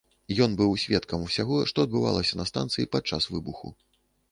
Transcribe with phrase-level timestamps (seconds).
[0.45, 3.75] Ён быў сведкам усяго, што адбывалася на станцыі падчас выбуху.